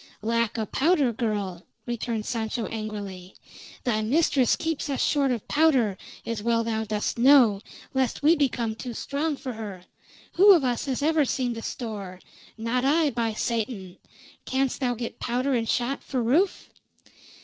"Lack 0.23 0.57
o' 0.57 0.65
powder, 0.65 1.13
girl," 1.13 1.67
returned 1.85 2.25
Sancho 2.25 2.65
angrily. 2.65 3.35
"Thy 3.83 4.01
mistress 4.01 4.55
keeps 4.55 4.89
us 4.89 4.99
short 4.99 5.29
of 5.29 5.47
powder, 5.47 5.95
as 6.25 6.41
well 6.41 6.63
thou 6.63 6.83
dost 6.85 7.19
know, 7.19 7.61
lest 7.93 8.23
we 8.23 8.35
become 8.35 8.73
too 8.73 8.95
strong 8.95 9.35
for 9.37 9.53
her. 9.53 9.83
Who 10.37 10.53
of 10.53 10.63
us 10.63 10.85
has 10.85 11.03
ever 11.03 11.23
seen 11.23 11.53
the 11.53 11.61
store? 11.61 12.19
Not 12.57 12.83
I, 12.83 13.11
by 13.11 13.33
Satan! 13.33 13.97
Canst 14.43 14.79
thou 14.79 14.95
get 14.95 15.19
powder 15.19 15.53
and 15.53 15.69
shot 15.69 16.01
for 16.03 16.23
Rufe?" 16.23 16.71